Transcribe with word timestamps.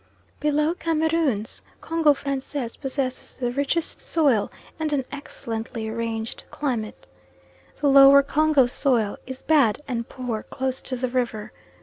Below 0.39 0.73
Cameroons, 0.73 1.61
Congo 1.79 2.15
Francais 2.15 2.69
possesses 2.75 3.37
the 3.37 3.51
richest 3.51 3.99
soil 3.99 4.51
and 4.79 4.91
an 4.93 5.05
excellently 5.11 5.87
arranged 5.87 6.43
climate. 6.49 7.07
The 7.81 7.87
lower 7.87 8.23
Congo 8.23 8.65
soil 8.65 9.17
is 9.27 9.43
bad 9.43 9.77
and 9.87 10.09
poor 10.09 10.41
close 10.41 10.81
to 10.81 10.95
the 10.95 11.07
river. 11.07 11.51